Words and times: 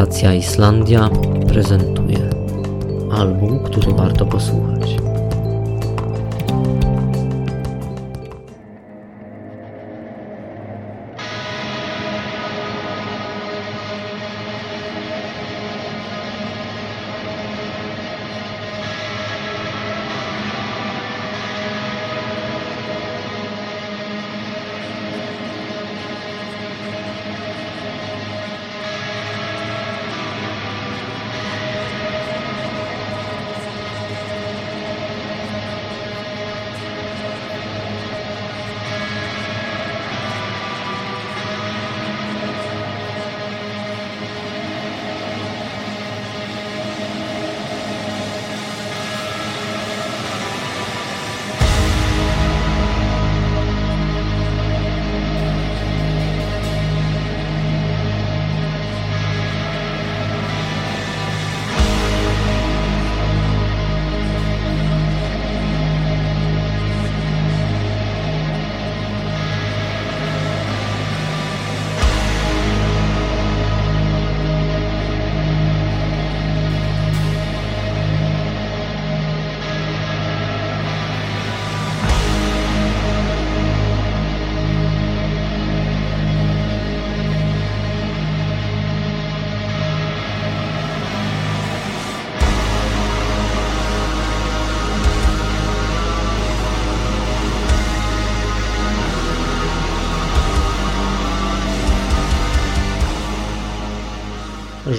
Stacja 0.00 0.34
Islandia 0.34 1.10
prezentuje 1.48 2.30
album, 3.12 3.64
który 3.64 3.92
warto 3.92 4.26
posłuchać. 4.26 4.96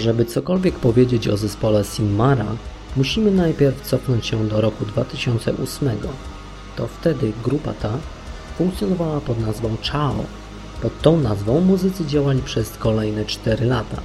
Żeby 0.01 0.25
cokolwiek 0.25 0.75
powiedzieć 0.75 1.27
o 1.27 1.37
zespole 1.37 1.83
Sinmara, 1.83 2.45
musimy 2.95 3.31
najpierw 3.31 3.81
cofnąć 3.81 4.25
się 4.25 4.47
do 4.47 4.61
roku 4.61 4.85
2008. 4.85 5.89
To 6.75 6.87
wtedy 6.87 7.33
grupa 7.43 7.73
ta 7.73 7.97
funkcjonowała 8.57 9.21
pod 9.21 9.39
nazwą 9.39 9.77
Chao. 9.91 10.25
Pod 10.81 11.01
tą 11.01 11.19
nazwą 11.19 11.61
muzycy 11.61 12.05
działali 12.05 12.41
przez 12.41 12.77
kolejne 12.77 13.25
4 13.25 13.65
lata. 13.65 14.01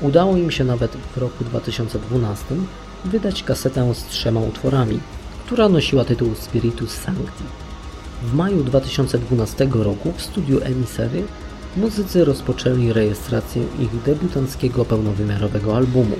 Udało 0.00 0.36
im 0.36 0.50
się 0.50 0.64
nawet 0.64 0.96
w 1.14 1.18
roku 1.18 1.44
2012 1.44 2.44
wydać 3.04 3.42
kasetę 3.42 3.94
z 3.94 4.04
trzema 4.04 4.40
utworami, 4.40 5.00
która 5.46 5.68
nosiła 5.68 6.04
tytuł 6.04 6.34
Spiritus 6.34 6.90
Sancti. 6.90 7.44
W 8.22 8.34
maju 8.34 8.64
2012 8.64 9.68
roku 9.72 10.12
w 10.16 10.22
studiu 10.22 10.60
Emissary 10.62 11.24
muzycy 11.76 12.24
rozpoczęli 12.24 12.92
rejestrację 12.92 13.62
ich 13.78 14.02
debiutanckiego 14.02 14.84
pełnowymiarowego 14.84 15.76
albumu. 15.76 16.16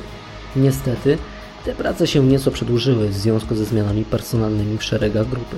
Niestety, 0.57 1.19
te 1.65 1.75
prace 1.75 2.07
się 2.07 2.25
nieco 2.27 2.51
przedłużyły 2.51 3.09
w 3.09 3.15
związku 3.15 3.55
ze 3.55 3.65
zmianami 3.65 4.05
personalnymi 4.05 4.79
w 4.79 4.85
szeregach 4.85 5.29
grupy. 5.29 5.57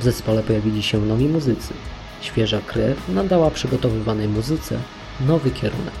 W 0.00 0.02
zespole 0.02 0.42
pojawili 0.42 0.82
się 0.82 1.00
nowi 1.00 1.28
muzycy. 1.28 1.74
Świeża 2.20 2.60
krew 2.66 3.08
nadała 3.08 3.50
przygotowywanej 3.50 4.28
muzyce 4.28 4.78
nowy 5.20 5.50
kierunek. 5.50 5.94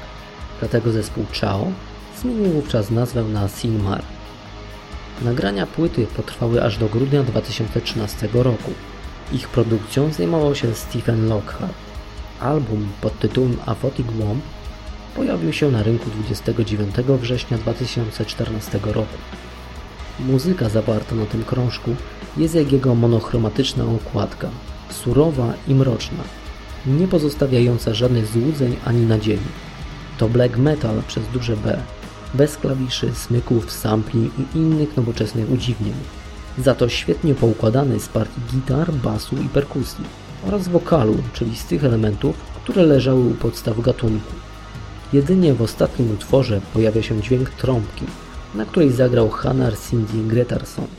Dlatego 0.60 0.92
zespół 0.92 1.24
Chao 1.40 1.72
zmienił 2.20 2.52
wówczas 2.52 2.90
nazwę 2.90 3.24
na 3.24 3.48
Sinmar. 3.48 4.02
Nagrania 5.22 5.66
płyty 5.66 6.06
potrwały 6.16 6.62
aż 6.62 6.78
do 6.78 6.88
grudnia 6.88 7.22
2013 7.22 8.28
roku. 8.32 8.72
Ich 9.32 9.48
produkcją 9.48 10.12
zajmował 10.12 10.54
się 10.54 10.74
Stephen 10.74 11.28
Lockhart. 11.28 11.87
Album 12.40 12.88
pod 13.00 13.18
tytułem 13.18 13.56
Aphotic 13.66 14.06
Womb 14.06 14.42
pojawił 15.16 15.52
się 15.52 15.70
na 15.70 15.82
rynku 15.82 16.10
29 16.10 16.94
września 16.94 17.58
2014 17.58 18.78
roku. 18.84 19.18
Muzyka 20.20 20.68
zawarta 20.68 21.14
na 21.14 21.26
tym 21.26 21.44
krążku 21.44 21.96
jest 22.36 22.54
jak 22.54 22.72
jego 22.72 22.94
monochromatyczna 22.94 23.84
okładka, 23.84 24.48
surowa 24.90 25.52
i 25.68 25.74
mroczna, 25.74 26.24
nie 26.86 27.08
pozostawiająca 27.08 27.94
żadnych 27.94 28.26
złudzeń 28.26 28.76
ani 28.84 29.06
nadziei. 29.06 29.38
To 30.18 30.28
black 30.28 30.56
metal 30.56 31.02
przez 31.08 31.28
duże 31.28 31.56
B, 31.56 31.78
bez 32.34 32.56
klawiszy, 32.56 33.14
smyków, 33.14 33.72
sampli 33.72 34.30
i 34.38 34.58
innych 34.58 34.96
nowoczesnych 34.96 35.50
udziwnień. 35.50 35.94
Za 36.58 36.74
to 36.74 36.88
świetnie 36.88 37.34
poukładany 37.34 38.00
z 38.00 38.08
partii 38.08 38.40
gitar, 38.52 38.92
basu 38.92 39.36
i 39.36 39.48
perkusji 39.48 40.27
oraz 40.46 40.68
wokalu, 40.68 41.16
czyli 41.32 41.56
z 41.56 41.64
tych 41.64 41.84
elementów, 41.84 42.36
które 42.62 42.82
leżały 42.82 43.20
u 43.20 43.34
podstaw 43.34 43.80
gatunku. 43.80 44.32
Jedynie 45.12 45.54
w 45.54 45.62
ostatnim 45.62 46.10
utworze 46.10 46.60
pojawia 46.74 47.02
się 47.02 47.22
dźwięk 47.22 47.50
trąbki, 47.50 48.04
na 48.54 48.64
której 48.64 48.92
zagrał 48.92 49.30
Hanar 49.30 49.78
Cindy 49.78 50.34
Gretarson. 50.34 50.97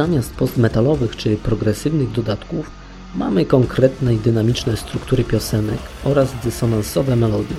Zamiast 0.00 0.34
postmetalowych 0.34 1.16
czy 1.16 1.36
progresywnych 1.36 2.12
dodatków 2.12 2.70
mamy 3.14 3.44
konkretne 3.44 4.14
i 4.14 4.18
dynamiczne 4.18 4.76
struktury 4.76 5.24
piosenek 5.24 5.78
oraz 6.04 6.28
dysonansowe 6.44 7.16
melodie. 7.16 7.56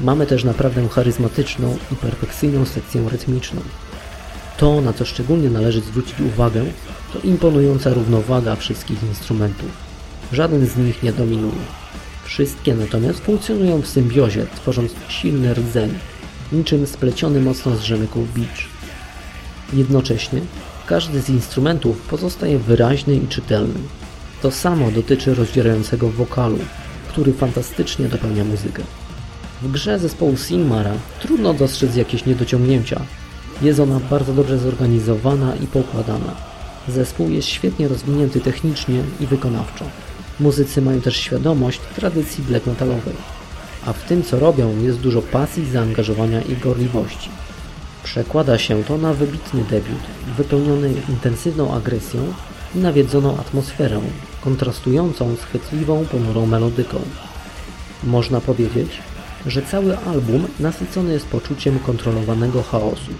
Mamy 0.00 0.26
też 0.26 0.44
naprawdę 0.44 0.88
charyzmatyczną 0.88 1.76
i 1.92 1.96
perfekcyjną 1.96 2.64
sekcję 2.64 3.08
rytmiczną. 3.08 3.60
To, 4.58 4.80
na 4.80 4.92
co 4.92 5.04
szczególnie 5.04 5.50
należy 5.50 5.80
zwrócić 5.80 6.20
uwagę, 6.20 6.64
to 7.12 7.18
imponująca 7.20 7.94
równowaga 7.94 8.56
wszystkich 8.56 9.02
instrumentów. 9.02 9.70
Żaden 10.32 10.66
z 10.66 10.76
nich 10.76 11.02
nie 11.02 11.12
dominuje. 11.12 11.64
Wszystkie 12.24 12.74
natomiast 12.74 13.20
funkcjonują 13.20 13.82
w 13.82 13.86
symbiozie, 13.86 14.46
tworząc 14.54 14.92
silny 15.08 15.54
rdzeń, 15.54 15.98
niczym 16.52 16.86
spleciony 16.86 17.40
mocno 17.40 17.76
z 17.76 17.80
rzemyków 17.80 18.34
bicz. 18.34 18.68
Jednocześnie 19.72 20.40
każdy 20.86 21.20
z 21.20 21.28
instrumentów 21.28 22.00
pozostaje 22.00 22.58
wyraźny 22.58 23.14
i 23.14 23.28
czytelny. 23.28 23.80
To 24.42 24.50
samo 24.50 24.90
dotyczy 24.90 25.34
rozdzierającego 25.34 26.10
wokalu, 26.10 26.58
który 27.08 27.32
fantastycznie 27.32 28.08
dopełnia 28.08 28.44
muzykę. 28.44 28.82
W 29.62 29.70
grze 29.70 29.98
zespołu 29.98 30.36
Sigmara 30.36 30.92
trudno 31.20 31.54
dostrzec 31.54 31.96
jakieś 31.96 32.26
niedociągnięcia, 32.26 33.00
Jest 33.62 33.80
ona 33.80 34.00
bardzo 34.00 34.32
dobrze 34.32 34.58
zorganizowana 34.58 35.56
i 35.56 35.66
poukładana. 35.66 36.34
Zespół 36.88 37.30
jest 37.30 37.48
świetnie 37.48 37.88
rozwinięty 37.88 38.40
technicznie 38.40 39.02
i 39.20 39.26
wykonawczo. 39.26 39.84
Muzycy 40.40 40.82
mają 40.82 41.00
też 41.00 41.16
świadomość 41.16 41.80
tradycji 41.96 42.44
black 42.44 42.66
metalowej, 42.66 43.14
a 43.86 43.92
w 43.92 44.04
tym 44.04 44.22
co 44.22 44.38
robią 44.38 44.82
jest 44.82 44.98
dużo 44.98 45.22
pasji, 45.22 45.70
zaangażowania 45.70 46.42
i 46.42 46.56
gorliwości. 46.56 47.30
Przekłada 48.06 48.58
się 48.58 48.84
to 48.84 48.98
na 48.98 49.14
wybitny 49.14 49.64
debiut, 49.64 50.02
wypełniony 50.36 50.92
intensywną 51.08 51.74
agresją 51.74 52.32
i 52.74 52.78
nawiedzoną 52.78 53.38
atmosferą, 53.38 54.02
kontrastującą 54.40 55.36
z 55.36 55.40
chwytliwą, 55.40 56.06
ponurą 56.06 56.46
melodyką. 56.46 56.98
Można 58.04 58.40
powiedzieć, 58.40 58.98
że 59.46 59.62
cały 59.62 59.98
album 59.98 60.46
nasycony 60.60 61.12
jest 61.12 61.26
poczuciem 61.26 61.78
kontrolowanego 61.78 62.62
chaosu. 62.62 63.12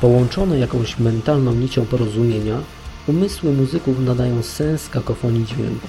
Połączone 0.00 0.58
jakąś 0.58 0.98
mentalną 0.98 1.52
nicią 1.52 1.86
porozumienia, 1.86 2.58
umysły 3.06 3.52
muzyków 3.52 4.00
nadają 4.00 4.42
sens 4.42 4.88
kakofonii 4.88 5.44
dźwięku. 5.44 5.88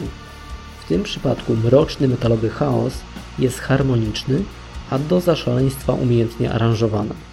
W 0.86 0.88
tym 0.88 1.04
przypadku 1.04 1.56
mroczny 1.56 2.08
metalowy 2.08 2.50
chaos 2.50 2.94
jest 3.40 3.60
harmoniczny, 3.60 4.44
a 4.90 5.00
doza 5.00 5.36
szaleństwa 5.36 5.94
umiejętnie 5.94 6.52
aranżowana. 6.52 7.29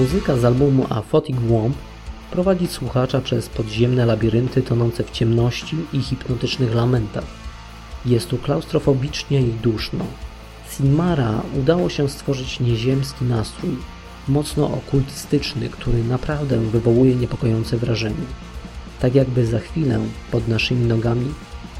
Muzyka 0.00 0.36
z 0.36 0.44
albumu 0.44 0.86
Aphotic 0.90 1.36
Womb 1.48 1.76
prowadzi 2.30 2.66
słuchacza 2.66 3.20
przez 3.20 3.48
podziemne 3.48 4.06
labirynty 4.06 4.62
tonące 4.62 5.04
w 5.04 5.10
ciemności 5.10 5.76
i 5.92 6.02
hipnotycznych 6.02 6.74
lamentach. 6.74 7.24
Jest 8.06 8.28
tu 8.28 8.38
klaustrofobicznie 8.38 9.40
i 9.40 9.52
duszno. 9.52 10.04
Sinmara 10.68 11.42
udało 11.58 11.88
się 11.88 12.08
stworzyć 12.08 12.60
nieziemski 12.60 13.24
nastrój, 13.24 13.76
mocno 14.28 14.66
okultystyczny, 14.66 15.68
który 15.68 16.04
naprawdę 16.04 16.58
wywołuje 16.60 17.14
niepokojące 17.14 17.76
wrażenie. 17.76 18.26
Tak 19.00 19.14
jakby 19.14 19.46
za 19.46 19.58
chwilę 19.58 20.00
pod 20.30 20.48
naszymi 20.48 20.86
nogami 20.86 21.26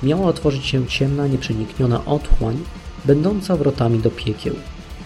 miała 0.03 0.27
otworzyć 0.27 0.67
się 0.67 0.87
ciemna, 0.87 1.27
nieprzenikniona 1.27 2.05
otchłań, 2.05 2.59
będąca 3.05 3.57
wrotami 3.57 3.99
do 3.99 4.11
piekieł. 4.11 4.55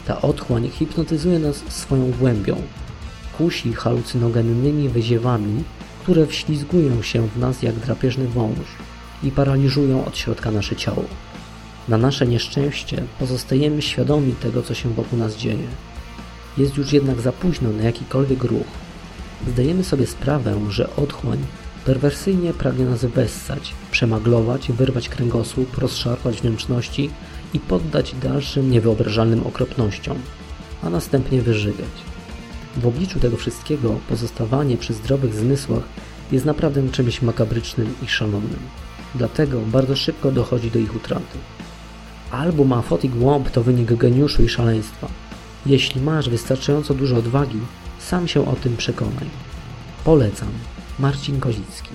Ta 0.07 0.23
otchłań 0.23 0.69
hipnotyzuje 0.69 1.39
nas 1.39 1.57
swoją 1.69 2.11
głębią, 2.11 2.57
kusi 3.39 3.73
halucynogennymi 3.73 4.89
wyziewami, 4.89 5.65
które 6.03 6.27
wślizgują 6.27 7.03
się 7.03 7.29
w 7.29 7.39
nas 7.39 7.63
jak 7.63 7.75
drapieżny 7.75 8.29
wąż 8.29 8.67
i 9.23 9.31
paraliżują 9.31 10.05
od 10.05 10.19
środka 10.19 10.51
nasze 10.51 10.77
ciało. 10.77 11.05
Na 11.89 11.99
nasze 11.99 12.27
nieszczęście 12.27 13.03
pozostajemy 13.19 13.83
świadomi 13.83 14.33
tego, 14.33 14.63
co 14.63 14.75
się 14.75 14.89
wokół 14.89 15.19
nas 15.19 15.37
dzieje. 15.37 15.67
Jest 16.59 16.77
już 16.77 16.93
jednak 16.93 17.21
za 17.21 17.33
późno 17.33 17.71
na 17.71 17.83
jakikolwiek 17.83 18.45
ruch. 18.45 18.67
Zdajemy 19.49 19.85
sobie 19.85 20.07
sprawę, 20.07 20.61
że 20.71 20.97
otchłań 20.97 21.39
perwersyjnie 21.85 22.53
pragnie 22.53 22.85
nas 22.85 23.05
wessać, 23.05 23.75
przemaglować, 23.91 24.73
wyrwać 24.73 25.09
kręgosłup, 25.09 25.79
rozszarpać 25.79 26.41
wnętrzności 26.41 27.11
i 27.55 27.61
poddać 27.61 28.15
dalszym 28.23 28.71
niewyobrażalnym 28.71 29.47
okropnościom, 29.47 30.19
a 30.83 30.91
następnie 30.91 31.43
wyżygać. 31.43 32.14
W 32.77 32.87
obliczu 32.87 33.21
tego 33.21 33.37
wszystkiego 33.37 33.99
pozostawanie 34.09 34.77
przy 34.77 34.95
zdrowych 34.95 35.35
zmysłach 35.35 35.83
jest 36.33 36.45
naprawdę 36.45 36.91
czymś 36.91 37.23
makabrycznym 37.23 37.95
i 38.03 38.09
szalonym. 38.09 38.59
Dlatego 39.15 39.61
bardzo 39.61 39.97
szybko 39.97 40.33
dochodzi 40.33 40.71
do 40.71 40.79
ich 40.79 40.97
utraty. 40.97 41.39
Album 42.31 42.73
Aphotic 42.73 43.13
Womb 43.15 43.51
to 43.51 43.63
wynik 43.63 43.95
geniuszu 43.95 44.43
i 44.43 44.49
szaleństwa. 44.49 45.09
Jeśli 45.67 46.01
masz 46.01 46.29
wystarczająco 46.29 46.95
dużo 46.95 47.17
odwagi, 47.17 47.59
sam 47.99 48.29
się 48.29 48.49
o 48.49 48.57
tym 48.57 48.77
przekonaj. 48.77 49.29
Polecam. 50.05 50.49
Marcin 50.99 51.41
Kozicki 51.41 51.91